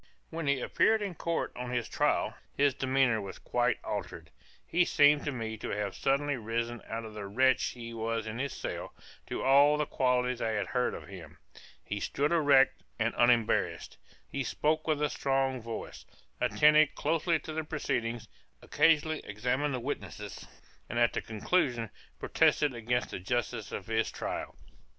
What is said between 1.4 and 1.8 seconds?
on